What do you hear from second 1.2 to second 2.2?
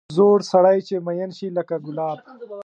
شي لکه ګلاب.